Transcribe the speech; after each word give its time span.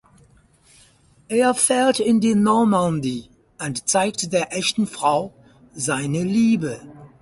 Er 1.27 1.53
fährt 1.53 1.99
in 1.99 2.19
die 2.21 2.33
Normandie 2.33 3.29
und 3.59 3.87
zeigt 3.87 4.33
der 4.33 4.51
echten 4.51 4.87
Frau 4.87 5.31
seine 5.75 6.23
Liebe. 6.23 6.81